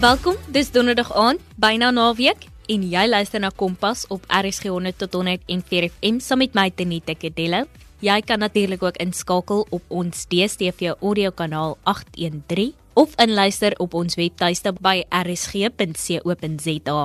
Welkom, 0.00 0.38
dis 0.48 0.70
donderdag 0.72 1.10
aand, 1.12 1.42
byna 1.60 1.90
naweek 1.92 2.46
en 2.72 2.84
jy 2.88 3.02
luister 3.04 3.42
na 3.42 3.50
Kompas 3.52 4.06
op 4.08 4.22
RSG 4.32 4.70
100 4.72 4.96
tot 5.02 5.12
104 5.18 5.90
FM 5.90 6.22
saam 6.24 6.40
met 6.40 6.54
my 6.56 6.70
Tenita 6.72 7.12
Kadello. 7.12 7.66
Jy 8.00 8.16
kan 8.24 8.40
natuurlik 8.40 8.80
ook 8.80 8.96
inskakel 8.96 9.66
op 9.68 9.92
ons 9.92 10.22
DStv 10.32 10.94
audio 11.04 11.28
kanaal 11.36 11.76
813 11.84 12.72
of 12.96 13.12
inluister 13.20 13.76
op 13.76 13.92
ons 14.00 14.16
webtuiste 14.16 14.72
by 14.80 15.02
rsg.co.za. 15.20 17.02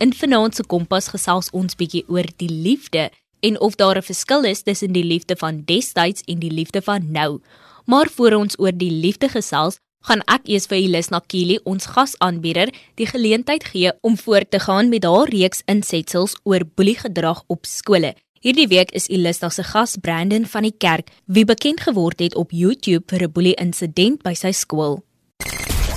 In 0.00 0.16
vanaand 0.22 0.56
se 0.56 0.64
Kompas 0.64 1.12
gesels 1.12 1.52
ons 1.52 1.76
bietjie 1.76 2.06
oor 2.08 2.24
die 2.40 2.48
liefde 2.48 3.10
en 3.44 3.60
of 3.60 3.76
daar 3.76 4.00
'n 4.00 4.08
verskil 4.08 4.48
is 4.48 4.62
tussen 4.62 4.96
die 4.96 5.04
liefde 5.04 5.36
van 5.36 5.60
destyds 5.68 6.24
en 6.24 6.40
die 6.40 6.54
liefde 6.56 6.80
van 6.80 7.12
nou. 7.12 7.40
Maar 7.84 8.08
voor 8.08 8.32
ons 8.32 8.58
oor 8.58 8.72
die 8.72 8.90
liefde 8.90 9.28
gesels, 9.28 9.76
gaan 10.08 10.22
ek 10.26 10.48
eers 10.48 10.66
vir 10.70 10.78
Elis 10.80 11.10
Nakili, 11.12 11.58
ons 11.64 11.86
gasaanbieder, 11.86 12.72
die 12.96 13.06
geleentheid 13.06 13.64
gee 13.64 13.92
om 14.02 14.16
voort 14.16 14.50
te 14.50 14.60
gaan 14.60 14.88
met 14.88 15.04
haar 15.04 15.28
reeks 15.32 15.62
insetsels 15.66 16.36
oor 16.44 16.64
boeliegedrag 16.64 17.44
op 17.48 17.66
skole. 17.66 18.14
Hierdie 18.40 18.68
week 18.72 18.94
is 18.96 19.10
Elis 19.12 19.42
se 19.44 19.62
gas 19.62 19.96
Brandon 20.00 20.46
van 20.46 20.62
die 20.62 20.72
kerk, 20.72 21.10
wie 21.26 21.44
bekend 21.44 21.80
geword 21.80 22.20
het 22.20 22.34
op 22.34 22.50
YouTube 22.52 23.04
vir 23.08 23.28
'n 23.28 23.32
boelie 23.32 23.54
insident 23.60 24.22
by 24.22 24.34
sy 24.34 24.52
skool. 24.52 25.02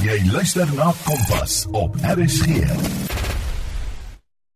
Jy 0.04 0.20
luister 0.32 0.68
na 0.76 0.94
Kompas 1.06 1.66
op 1.72 1.96
RSG. 2.04 3.23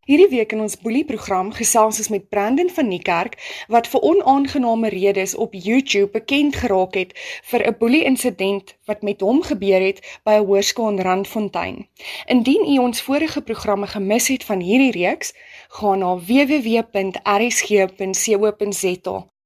Hierdie 0.08 0.30
week 0.32 0.54
in 0.56 0.62
ons 0.64 0.72
boelie 0.80 1.02
program 1.04 1.50
gesels 1.52 1.98
ons 2.00 2.08
met 2.08 2.22
Brandon 2.32 2.70
van 2.72 2.86
Niekerk 2.88 3.34
wat 3.68 3.84
vir 3.92 4.00
onaangename 4.08 4.88
redes 4.94 5.34
op 5.36 5.52
YouTube 5.52 6.14
bekend 6.14 6.56
geraak 6.56 6.94
het 6.96 7.12
vir 7.50 7.60
'n 7.68 7.76
boelie 7.76 8.04
insident 8.08 8.72
wat 8.88 9.02
met 9.04 9.20
hom 9.20 9.42
gebeur 9.42 9.80
het 9.84 10.00
by 10.24 10.40
'n 10.40 10.46
hoërskool 10.48 10.88
in 10.96 11.04
Randfontein. 11.04 11.88
Indien 12.26 12.64
u 12.72 12.78
ons 12.78 13.02
vorige 13.02 13.42
programme 13.42 13.86
gemis 13.86 14.28
het 14.28 14.44
van 14.44 14.60
hierdie 14.60 14.92
reeks, 14.96 15.34
gaan 15.68 15.98
na 15.98 16.16
www.rsg.co.za, 16.16 16.86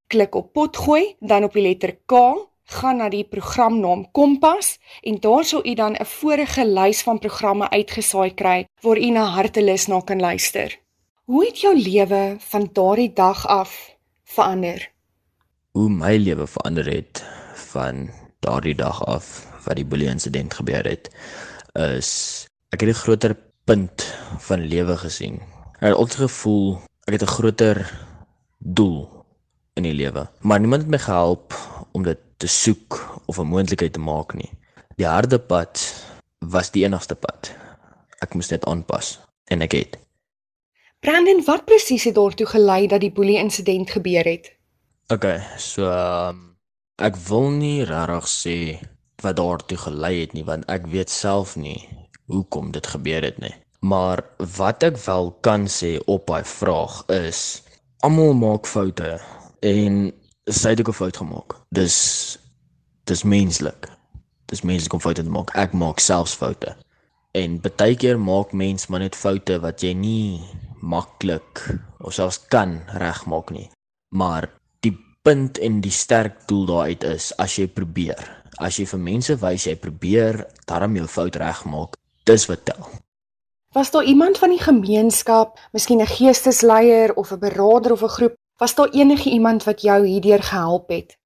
klik 0.07 0.35
op 0.35 0.53
potgooi, 0.53 1.17
dan 1.19 1.45
op 1.45 1.53
die 1.53 1.63
letter 1.63 1.99
K 2.07 2.13
gaan 2.73 2.97
na 2.97 3.09
die 3.09 3.25
programnaam 3.25 4.07
Kompas 4.13 4.79
en 5.03 5.21
daar 5.21 5.45
sal 5.45 5.67
u 5.67 5.75
dan 5.75 5.95
'n 5.95 6.05
vorige 6.05 6.65
lys 6.67 7.03
van 7.03 7.19
programme 7.19 7.71
uitgesaai 7.71 8.35
kry 8.35 8.67
waar 8.81 8.99
u 8.99 9.11
na 9.11 9.25
hartelus 9.25 9.87
na 9.87 10.01
kan 10.01 10.21
luister. 10.21 10.79
Hoe 11.25 11.47
het 11.47 11.61
jou 11.61 11.77
lewe 11.77 12.37
van 12.39 12.69
daardie 12.73 13.13
dag 13.13 13.47
af 13.47 13.97
verander? 14.25 14.91
Hoe 15.71 15.89
my 15.89 16.17
lewe 16.17 16.47
verander 16.47 16.87
het 16.93 17.25
van 17.55 18.11
daardie 18.41 18.75
dag 18.75 19.05
af 19.07 19.47
wat 19.65 19.77
die 19.77 19.85
boelie 19.85 20.09
insident 20.09 20.55
gebeur 20.55 20.85
het 20.85 21.11
is 21.75 22.47
ek 22.71 22.81
het 22.81 22.89
'n 22.89 23.03
groter 23.05 23.37
punt 23.65 24.15
van 24.39 24.61
lewe 24.61 24.97
gesien. 24.97 25.41
Ek 25.81 25.89
het 25.89 25.95
altyd 25.95 26.17
gevoel 26.27 26.81
ek 27.07 27.13
het 27.13 27.23
'n 27.23 27.35
groter 27.37 27.77
doel 28.59 29.09
in 29.75 29.83
die 29.83 29.95
lewe, 29.95 30.29
maar 30.41 30.61
niemand 30.61 30.83
het 30.83 30.91
my 30.91 30.99
gehelp 30.99 31.55
om 31.93 32.03
dit 32.03 32.19
te 32.37 32.47
soek 32.47 33.21
of 33.27 33.39
'n 33.39 33.47
moontlikheid 33.47 33.93
te 33.93 34.01
maak 34.01 34.35
nie. 34.35 34.51
Die 34.97 35.07
harde 35.07 35.39
pad 35.39 35.81
was 36.39 36.71
die 36.71 36.85
enigste 36.85 37.15
pad. 37.15 37.53
Ek 38.21 38.35
moes 38.35 38.51
net 38.51 38.65
aanpas 38.65 39.21
en 39.45 39.63
ek 39.63 39.73
het. 39.73 39.99
Brandon, 41.01 41.45
wat 41.45 41.65
presies 41.65 42.05
het 42.05 42.15
daartoe 42.15 42.47
gelei 42.47 42.87
dat 42.87 43.01
die 43.01 43.13
boelie 43.13 43.39
insident 43.39 43.91
gebeur 43.91 44.25
het? 44.25 44.53
OK, 45.11 45.27
so 45.59 45.91
um, 45.91 46.57
ek 47.03 47.17
wil 47.29 47.51
nie 47.51 47.85
regtig 47.85 48.29
sê 48.29 48.57
wat 49.23 49.37
daartoe 49.37 49.79
gelei 49.79 50.21
het 50.21 50.33
nie 50.33 50.45
want 50.45 50.67
ek 50.71 50.87
weet 50.93 51.11
self 51.11 51.57
nie 51.57 51.89
hoekom 52.31 52.71
dit 52.73 52.87
gebeur 52.87 53.23
het 53.23 53.39
nie. 53.43 53.55
Maar 53.83 54.23
wat 54.57 54.83
ek 54.87 54.97
wel 55.05 55.33
kan 55.43 55.67
sê 55.67 55.97
op 56.07 56.27
daai 56.31 56.45
vraag 56.47 57.03
is 57.11 57.63
almal 58.07 58.35
maak 58.39 58.67
foute 58.67 59.19
en 59.63 60.13
sy 60.51 60.75
het 60.75 60.81
ook 60.81 60.89
'n 60.89 60.93
fout 60.93 61.17
gemaak. 61.17 61.55
Dis 61.71 62.39
dis 63.05 63.23
menslik. 63.23 63.89
Dis 64.47 64.63
menslik 64.63 64.93
om 64.93 65.01
foute 65.01 65.23
te 65.23 65.31
maak. 65.31 65.51
Ek 65.57 65.73
maak 65.73 65.99
selfs 65.99 66.35
foute. 66.35 66.77
En 67.33 67.61
baie 67.61 67.97
keer 67.97 68.19
maak 68.19 68.53
mens 68.53 68.87
maar 68.87 69.01
net 69.01 69.17
foute 69.17 69.61
wat 69.61 69.81
jy 69.81 69.93
nie 69.93 70.41
maklik 70.81 71.79
of 72.01 72.13
selfs 72.13 72.41
kan 72.49 72.83
regmaak 72.87 73.51
nie. 73.51 73.71
Maar 74.15 74.51
die 74.81 74.97
punt 75.23 75.59
en 75.59 75.81
die 75.81 75.91
sterk 75.91 76.47
doel 76.47 76.67
daaruit 76.67 77.05
is 77.05 77.33
as 77.39 77.57
jy 77.57 77.67
probeer. 77.67 78.43
As 78.59 78.77
jy 78.77 78.87
vir 78.87 78.99
mense 78.99 79.37
wys 79.37 79.67
jy 79.67 79.77
probeer 79.77 80.47
darm 80.67 80.97
jou 80.97 81.07
fout 81.07 81.37
regmaak, 81.37 81.97
dis 82.25 82.47
wat 82.47 82.65
tel. 82.65 82.89
Was 83.73 83.91
daar 83.91 84.05
iemand 84.05 84.39
van 84.39 84.51
die 84.51 84.61
gemeenskap, 84.61 85.59
miskien 85.73 86.01
'n 86.01 86.07
geestesleier 86.07 87.15
of 87.15 87.33
'n 87.33 87.39
beraader 87.39 87.93
of 87.93 88.03
'n 88.03 88.09
groep 88.09 88.37
Was 88.57 88.75
daar 88.75 88.89
enige 88.91 89.31
iemand 89.31 89.65
wat 89.65 89.83
jou 89.83 90.07
hierdeur 90.07 90.43
gehelp 90.43 90.89
het? 90.89 91.19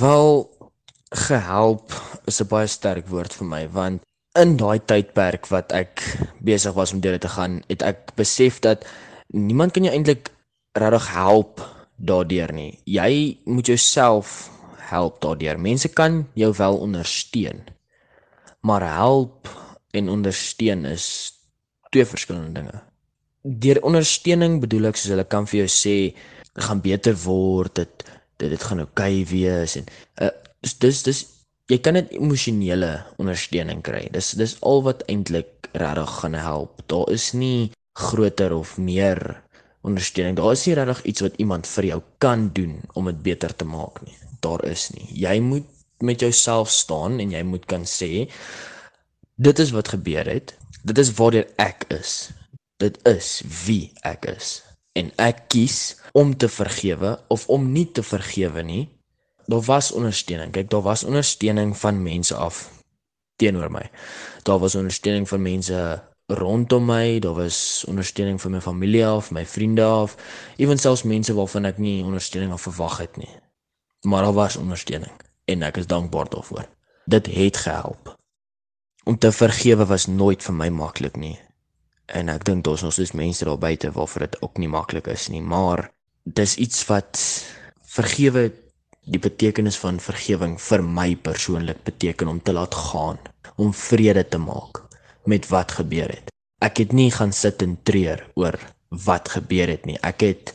Wel 0.00 0.50
gehelp 1.08 1.92
is 2.24 2.40
'n 2.40 2.48
baie 2.48 2.66
sterk 2.66 3.06
woord 3.08 3.32
vir 3.34 3.46
my 3.46 3.68
want 3.70 4.02
in 4.38 4.56
daai 4.56 4.78
tydperk 4.84 5.46
wat 5.46 5.72
ek 5.72 6.02
besig 6.44 6.74
was 6.74 6.92
om 6.92 7.00
deur 7.00 7.18
te 7.18 7.28
gaan, 7.28 7.62
het 7.66 7.82
ek 7.82 8.14
besef 8.14 8.60
dat 8.60 8.84
niemand 9.26 9.72
kan 9.72 9.84
jou 9.84 9.94
eintlik 9.94 10.30
regtig 10.78 11.08
help 11.12 11.62
daardeur 11.96 12.52
nie. 12.52 12.78
Jy 12.84 13.38
moet 13.44 13.66
jouself 13.66 14.50
help 14.88 15.20
daardeur. 15.20 15.58
Mense 15.60 15.88
kan 15.88 16.28
jou 16.34 16.52
wel 16.56 16.78
ondersteun. 16.78 17.64
Maar 18.60 18.82
help 18.94 19.48
en 19.90 20.08
ondersteun 20.08 20.84
is 20.84 21.32
twee 21.90 22.06
verskillende 22.06 22.60
dinge. 22.60 22.87
Deur 23.48 23.80
ondersteuning 23.88 24.58
bedoel 24.60 24.90
ek 24.90 24.98
soos 25.00 25.14
hulle 25.14 25.24
kan 25.24 25.46
vir 25.48 25.62
jou 25.62 25.70
sê 25.72 25.96
dit 26.12 26.64
gaan 26.66 26.82
beter 26.84 27.16
word 27.24 27.78
dit 27.80 28.06
dit 28.38 28.52
dit 28.52 28.64
gaan 28.70 28.84
okay 28.84 29.24
wees 29.30 29.76
en 29.80 29.86
uh, 30.22 30.30
dis 30.62 30.74
dis 30.82 31.02
dis 31.06 31.22
jy 31.68 31.78
kan 31.84 31.98
net 31.98 32.12
emosionele 32.16 32.92
ondersteuning 33.20 33.82
kry. 33.84 34.06
Dis 34.12 34.32
dis 34.40 34.56
al 34.64 34.80
wat 34.86 35.04
eintlik 35.12 35.68
regtig 35.76 36.14
gaan 36.22 36.36
help. 36.38 36.80
Daar 36.88 37.10
is 37.12 37.32
nie 37.36 37.70
groter 37.98 38.54
of 38.56 38.76
meer 38.80 39.20
ondersteuning. 39.84 40.38
Daar 40.38 40.54
is 40.56 40.64
nie 40.66 40.76
regtig 40.78 41.02
iets 41.12 41.24
wat 41.26 41.36
iemand 41.44 41.68
vir 41.68 41.90
jou 41.90 42.00
kan 42.24 42.48
doen 42.56 42.78
om 42.96 43.10
dit 43.10 43.20
beter 43.32 43.52
te 43.52 43.68
maak 43.68 44.00
nie. 44.06 44.16
Daar 44.44 44.64
is 44.68 44.88
nie. 44.96 45.08
Jy 45.12 45.38
moet 45.44 45.68
met 46.00 46.20
jouself 46.22 46.70
staan 46.72 47.18
en 47.20 47.34
jy 47.34 47.42
moet 47.44 47.66
kan 47.68 47.84
sê 47.84 48.28
dit 49.36 49.64
is 49.64 49.74
wat 49.76 49.92
gebeur 49.92 50.28
het. 50.30 50.54
Dit 50.88 50.98
is 50.98 51.12
waar 51.18 51.36
ek 51.60 51.84
is 51.92 52.30
dit 52.78 52.98
is 53.08 53.42
wie 53.66 53.92
ek 54.06 54.28
is 54.30 54.58
en 54.98 55.10
ek 55.22 55.46
kies 55.52 55.98
om 56.18 56.34
te 56.36 56.48
vergewe 56.50 57.18
of 57.28 57.46
om 57.52 57.70
nie 57.72 57.86
te 57.92 58.02
vergewe 58.02 58.62
nie. 58.66 58.84
Daar 59.48 59.62
was 59.64 59.92
ondersteuning. 59.92 60.52
Kyk, 60.52 60.70
daar 60.70 60.82
was 60.82 61.04
ondersteuning 61.04 61.76
van 61.78 62.02
mense 62.02 62.34
af 62.34 62.66
teenoor 63.38 63.70
my. 63.70 63.84
Daar 64.42 64.58
was 64.58 64.74
ondersteuning 64.74 65.28
van 65.28 65.42
mense 65.42 66.02
rondom 66.28 66.84
my, 66.84 67.18
daar 67.18 67.34
was 67.34 67.84
ondersteuning 67.88 68.40
van 68.40 68.50
my 68.50 68.60
familie 68.60 69.06
af, 69.06 69.30
my 69.30 69.46
vriende 69.46 69.84
af, 69.84 70.16
ewen 70.56 70.78
selfs 70.78 71.02
mense 71.02 71.34
waarvan 71.34 71.64
ek 71.64 71.78
nie 71.80 72.02
ondersteuning 72.04 72.52
af 72.52 72.66
verwag 72.66 72.98
het 72.98 73.16
nie. 73.16 73.30
Maar 74.04 74.22
daar 74.22 74.36
was 74.36 74.56
ondersteuning 74.56 75.14
en 75.48 75.64
ek 75.64 75.80
is 75.80 75.88
dankbaar 75.88 76.28
daarvoor. 76.28 76.68
Dit 77.08 77.26
het 77.32 77.56
gehelp. 77.56 78.16
Om 79.04 79.18
te 79.18 79.32
vergewe 79.32 79.86
was 79.88 80.06
nooit 80.06 80.42
vir 80.44 80.54
my 80.54 80.68
maklik 80.68 81.16
nie. 81.16 81.38
En 82.08 82.30
ek 82.32 82.46
dink 82.48 82.64
daar's 82.64 82.82
nog 82.82 82.94
steeds 82.96 83.12
mense 83.12 83.44
daar 83.44 83.60
buite 83.60 83.90
waarvoor 83.92 84.24
dit 84.24 84.40
ook 84.42 84.56
nie 84.58 84.70
maklik 84.72 85.06
is 85.12 85.28
nie, 85.28 85.42
maar 85.44 85.90
dis 86.24 86.56
iets 86.56 86.86
wat 86.88 87.20
vergewe 87.84 88.48
die 89.08 89.20
betekenis 89.20 89.76
van 89.80 90.00
vergewing 90.00 90.56
vir 90.60 90.84
my 90.84 91.14
persoonlik 91.16 91.82
beteken 91.84 92.28
om 92.28 92.40
te 92.42 92.52
laat 92.52 92.74
gaan, 92.74 93.20
om 93.56 93.72
vrede 93.74 94.24
te 94.28 94.40
maak 94.40 94.82
met 95.28 95.48
wat 95.52 95.72
gebeur 95.80 96.08
het. 96.12 96.32
Ek 96.64 96.80
het 96.80 96.92
nie 96.92 97.10
gaan 97.12 97.32
sit 97.32 97.62
en 97.62 97.76
treur 97.84 98.24
oor 98.34 98.56
wat 99.04 99.28
gebeur 99.28 99.68
het 99.68 99.84
nie. 99.86 99.98
Ek 100.02 100.24
het 100.24 100.52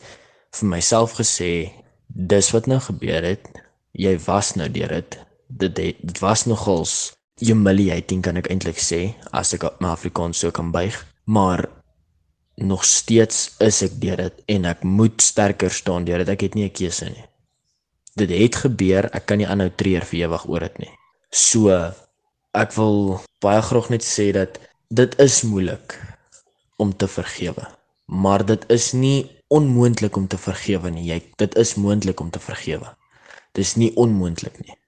vir 0.58 0.70
myself 0.70 1.16
gesê 1.18 1.70
dis 2.06 2.50
wat 2.54 2.66
nou 2.70 2.80
gebeur 2.82 3.22
het. 3.22 3.46
Jy 3.94 4.18
was 4.26 4.54
nou 4.58 4.68
deur 4.70 4.90
dit. 4.98 5.18
Dit 5.48 5.76
dit 5.78 6.20
was 6.22 6.46
nogals 6.50 7.14
humiliating 7.42 8.22
kan 8.22 8.38
ek 8.38 8.50
eintlik 8.50 8.78
sê 8.78 9.14
as 9.34 9.54
ek 9.56 9.66
my 9.82 9.94
Afrikaans 9.94 10.42
so 10.42 10.54
kan 10.54 10.70
buig 10.74 10.94
maar 11.24 11.68
nog 12.54 12.84
steeds 12.84 13.54
is 13.58 13.82
ek 13.82 13.96
deur 14.00 14.20
dit 14.22 14.42
en 14.56 14.68
ek 14.70 14.84
moet 14.86 15.22
sterker 15.22 15.72
staan 15.72 16.06
deur 16.06 16.22
dit. 16.22 16.30
Ek 16.30 16.46
het 16.46 16.54
nie 16.54 16.64
'n 16.68 16.72
keuse 16.72 17.10
nie. 17.10 17.24
Dit 18.14 18.30
het 18.30 18.56
gebeur, 18.56 19.10
ek 19.12 19.26
kan 19.26 19.38
nie 19.38 19.48
aanhou 19.48 19.70
treur 19.70 20.04
vir 20.04 20.20
ewig 20.20 20.46
oor 20.48 20.60
dit 20.60 20.78
nie. 20.78 20.92
So 21.30 21.92
ek 22.54 22.72
wil 22.76 23.20
baie 23.40 23.62
graag 23.62 23.90
net 23.90 24.04
sê 24.04 24.32
dat 24.32 24.60
dit 24.90 25.18
is 25.18 25.42
moeilik 25.42 25.98
om 26.78 26.96
te 26.96 27.08
vergewe, 27.08 27.66
maar 28.06 28.46
dit 28.46 28.70
is 28.70 28.92
nie 28.92 29.30
onmoontlik 29.48 30.16
om 30.16 30.28
te 30.28 30.38
vergewe 30.38 30.90
nie. 30.90 31.04
Jy 31.04 31.22
dit 31.36 31.54
is 31.56 31.74
moontlik 31.74 32.20
om 32.20 32.30
te 32.30 32.38
vergewe. 32.38 32.96
Dis 33.52 33.74
nie 33.76 33.92
onmoontlik 33.96 34.60
nie. 34.60 34.78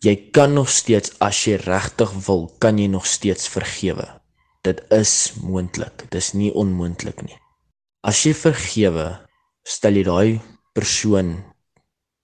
Jy 0.00 0.30
kan 0.30 0.52
nog 0.52 0.68
steeds 0.68 1.12
as 1.18 1.44
jy 1.44 1.56
regtig 1.56 2.12
wil, 2.26 2.52
kan 2.58 2.78
jy 2.78 2.86
nog 2.86 3.06
steeds 3.06 3.48
vergewe 3.48 4.20
dit 4.64 4.80
is 4.96 5.32
moontlik. 5.42 6.06
Dis 6.10 6.32
nie 6.32 6.52
onmoontlik 6.52 7.22
nie. 7.22 7.36
As 8.04 8.22
jy 8.24 8.34
vergewe, 8.36 9.08
stel 9.64 10.00
jy 10.00 10.04
daai 10.08 10.40
persoon 10.76 11.36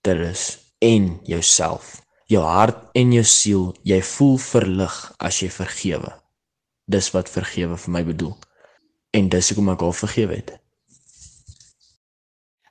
ter 0.05 0.17
rus 0.21 0.45
en 0.81 1.19
jouself. 1.29 1.99
Jou 2.31 2.43
hart 2.45 2.89
en 2.97 3.11
jou 3.13 3.23
siel, 3.27 3.67
jy 3.83 3.99
voel 4.13 4.37
verlig 4.41 4.97
as 5.19 5.41
jy 5.43 5.49
vergewe. 5.53 6.13
Dis 6.91 7.11
wat 7.15 7.29
vergewe 7.29 7.77
vir 7.77 7.93
my 7.93 8.03
bedoel. 8.07 8.33
En 9.13 9.29
dis 9.29 9.51
hoekom 9.51 9.71
ek 9.73 9.85
al 9.85 9.95
vergewe 9.95 10.37
het. 10.39 10.53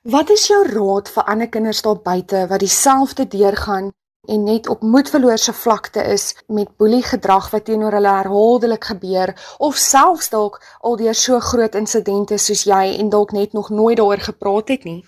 Wat 0.01 0.31
is 0.33 0.47
jou 0.49 0.63
raad 0.65 1.11
vir 1.13 1.27
ander 1.29 1.49
kinders 1.53 1.83
daar 1.85 1.99
buite 2.01 2.47
wat 2.49 2.63
dieselfde 2.63 3.27
deurgaan 3.29 3.91
en 4.27 4.43
net 4.43 4.67
op 4.69 4.81
moedverloorse 4.81 5.53
vlakte 5.53 6.03
is 6.03 6.35
met 6.47 6.69
boelie 6.77 7.03
gedrag 7.03 7.49
wat 7.49 7.65
teenoor 7.65 7.95
hulle 7.97 8.13
herhaaldelik 8.19 8.85
gebeur 8.91 9.33
of 9.57 9.79
selfs 9.81 10.29
dalk 10.29 10.59
al 10.79 10.97
deur 10.99 11.17
so 11.17 11.39
groot 11.39 11.75
insidente 11.75 12.37
soos 12.37 12.63
jy 12.69 12.97
en 12.99 13.09
dalk 13.09 13.33
net 13.33 13.53
nog 13.57 13.69
nooit 13.69 13.97
daaroor 13.97 14.21
gepraat 14.21 14.69
het 14.69 14.85
nie. 14.85 15.01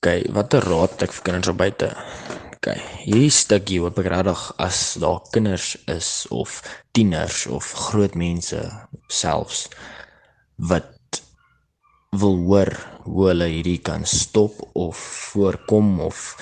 OK, 0.00 0.08
watter 0.32 0.64
raad 0.64 1.02
ek 1.04 1.12
vir 1.12 1.28
kinders 1.28 1.52
op 1.52 1.60
buite? 1.60 1.92
OK, 2.56 2.72
hierdie 3.04 3.32
stukkie 3.32 3.82
ek 3.84 4.00
regtig 4.08 4.48
as 4.64 4.80
daar 5.00 5.20
kinders 5.32 5.76
is 5.92 6.10
of 6.32 6.62
tieners 6.96 7.44
of 7.46 7.68
groot 7.88 8.16
mense 8.16 8.60
selfs 9.12 9.66
wat 10.56 11.20
wil 12.16 12.38
hoor 12.48 12.72
hoe 13.04 13.26
hulle 13.28 13.48
hierdie 13.52 13.80
kan 13.84 14.06
stop 14.08 14.62
of 14.72 14.96
voorkom 14.96 16.00
of 16.00 16.36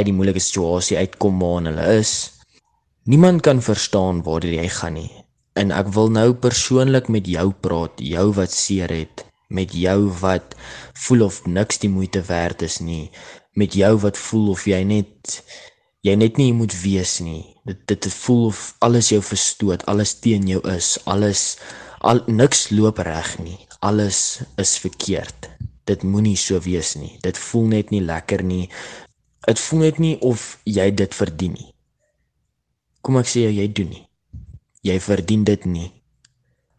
uit 0.00 0.08
die 0.08 0.16
moeilike 0.16 0.42
situasie 0.42 0.98
uitkom 0.98 1.40
waarin 1.42 1.70
hulle 1.70 1.88
is. 2.00 2.14
Niemand 3.04 3.44
kan 3.44 3.60
verstaan 3.64 4.22
waar 4.24 4.44
jy 4.44 4.68
gaan 4.72 4.96
nie. 4.96 5.10
En 5.60 5.72
ek 5.76 5.90
wil 5.96 6.08
nou 6.14 6.30
persoonlik 6.34 7.10
met 7.12 7.26
jou 7.28 7.50
praat, 7.52 8.00
jou 8.00 8.30
wat 8.36 8.52
seer 8.54 8.92
het, 8.92 9.24
met 9.48 9.74
jou 9.76 10.08
wat 10.22 10.54
voel 11.04 11.26
of 11.26 11.42
niks 11.46 11.82
die 11.82 11.90
moeite 11.90 12.22
werd 12.28 12.62
is 12.62 12.78
nie, 12.80 13.10
met 13.58 13.74
jou 13.74 13.96
wat 14.04 14.16
voel 14.16 14.52
of 14.54 14.64
jy 14.70 14.80
net 14.86 15.40
jy 16.06 16.14
net 16.16 16.38
nie 16.40 16.52
moet 16.56 16.72
wees 16.80 17.18
nie. 17.20 17.42
Dit 17.68 17.82
dit 17.90 18.08
voel 18.22 18.46
of 18.52 18.62
alles 18.86 19.10
jou 19.12 19.20
verstoot, 19.20 19.84
alles 19.90 20.14
teen 20.24 20.48
jou 20.48 20.62
is, 20.70 20.94
alles 21.04 21.58
al 22.00 22.22
niks 22.30 22.70
loop 22.72 23.02
reg 23.04 23.34
nie. 23.42 23.58
Alles 23.84 24.40
is 24.60 24.78
verkeerd. 24.80 25.50
Dit 25.88 26.04
moenie 26.04 26.36
so 26.36 26.60
wees 26.64 26.94
nie. 26.96 27.16
Dit 27.24 27.38
voel 27.40 27.66
net 27.74 27.92
nie 27.92 28.02
lekker 28.04 28.44
nie. 28.44 28.68
Dit 29.46 29.60
voel 29.60 29.86
net 29.86 30.00
nie 30.02 30.16
of 30.26 30.58
jy 30.68 30.90
dit 30.92 31.14
verdien 31.16 31.54
nie. 31.56 31.70
Kom 33.00 33.16
ek 33.20 33.30
sê 33.30 33.46
jou 33.46 33.54
jy 33.56 33.66
doen 33.72 33.88
nie. 33.94 34.04
Jy 34.84 34.98
verdien 35.00 35.46
dit 35.48 35.64
nie. 35.68 35.88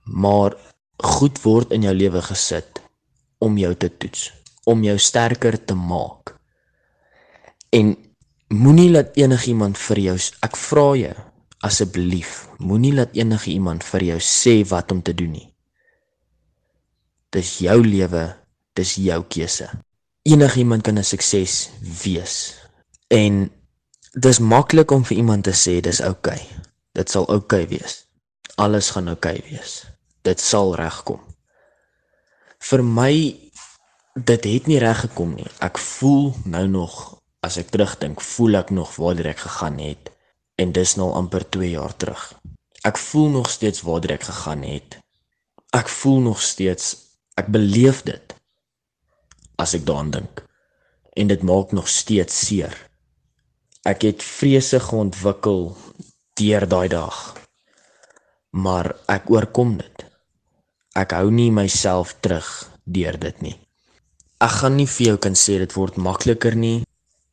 Maar 0.05 0.57
goed 1.01 1.41
word 1.41 1.73
in 1.73 1.87
jou 1.87 1.93
lewe 1.97 2.21
gesit 2.25 2.81
om 3.41 3.57
jou 3.57 3.73
te 3.73 3.89
toets, 3.89 4.29
om 4.69 4.83
jou 4.85 4.97
sterker 5.01 5.57
te 5.57 5.73
maak. 5.73 6.35
En 7.73 7.95
moenie 8.53 8.91
laat 8.93 9.17
enigiemand 9.17 9.79
vir 9.81 10.03
jou 10.05 10.17
ek 10.45 10.57
vra 10.61 10.87
jou 10.99 11.15
asseblief, 11.65 12.35
moenie 12.61 12.93
laat 12.97 13.17
enigiemand 13.17 13.85
vir 13.85 14.11
jou 14.11 14.19
sê 14.25 14.59
wat 14.69 14.93
om 14.93 15.01
te 15.01 15.13
doen 15.17 15.33
nie. 15.33 15.47
Dis 17.33 17.57
jou 17.65 17.79
lewe, 17.85 18.27
dis 18.77 18.97
jou 19.01 19.23
keuse 19.29 19.69
enigiemand 20.21 20.81
kan 20.81 20.97
'n 20.97 21.03
sukses 21.03 21.69
wees. 22.03 22.55
En 23.07 23.51
dis 24.11 24.39
maklik 24.39 24.91
om 24.91 25.05
vir 25.05 25.17
iemand 25.17 25.43
te 25.43 25.51
sê 25.51 25.79
dis 25.79 26.01
oukei. 26.01 26.39
Okay. 26.39 26.47
Dit 26.91 27.09
sal 27.09 27.25
oukei 27.25 27.63
okay 27.63 27.77
wees. 27.77 28.07
Alles 28.55 28.89
gaan 28.89 29.07
oukei 29.07 29.37
okay 29.37 29.49
wees. 29.49 29.85
Dit 30.21 30.39
sal 30.39 30.75
regkom. 30.75 31.19
Vir 32.59 32.83
my 32.83 33.13
dit 34.13 34.43
het 34.43 34.67
nie 34.67 34.79
reg 34.79 34.99
gekom 34.99 35.35
nie. 35.35 35.47
Ek 35.59 35.77
voel 35.77 36.35
nou 36.45 36.67
nog 36.67 37.21
as 37.39 37.57
ek 37.57 37.71
terugdink, 37.73 38.21
voel 38.21 38.59
ek 38.59 38.69
nog 38.69 38.95
waar 38.95 39.25
ek 39.25 39.39
gegaan 39.39 39.79
het 39.79 40.11
en 40.55 40.71
dis 40.71 40.95
nou 40.95 41.11
amper 41.11 41.49
2 41.49 41.69
jaar 41.69 41.95
terug. 41.97 42.33
Ek 42.83 42.97
voel 42.97 43.29
nog 43.29 43.49
steeds 43.49 43.81
waar 43.81 44.05
ek 44.11 44.23
gegaan 44.23 44.61
het. 44.63 44.99
Ek 45.73 45.89
voel 45.89 46.19
nog 46.19 46.41
steeds 46.41 46.95
ek 47.35 47.47
beleef 47.47 48.03
dit 48.03 48.35
as 49.61 49.75
ek 49.77 49.85
daaraan 49.87 50.11
dink. 50.15 50.43
En 51.13 51.27
dit 51.29 51.43
maak 51.43 51.71
nog 51.75 51.89
steeds 51.91 52.37
seer. 52.47 52.73
Ek 53.87 54.05
het 54.07 54.23
vrese 54.23 54.79
geontwikkel 54.79 55.71
deur 56.39 56.67
daai 56.69 56.89
dag. 56.93 57.17
Maar 58.51 58.93
ek 59.09 59.29
oorkom 59.33 59.77
dit. 59.79 60.05
Ek 60.97 61.13
hou 61.15 61.29
nie 61.31 61.51
myself 61.55 62.15
terug 62.19 62.47
deur 62.85 63.17
dit 63.19 63.41
nie. 63.41 63.55
Ek 64.41 64.57
gaan 64.61 64.77
nie 64.79 64.89
vir 64.89 65.11
jou 65.11 65.17
kan 65.21 65.37
sê 65.37 65.59
dit 65.61 65.73
word 65.77 65.99
makliker 66.01 66.57
nie, 66.57 66.81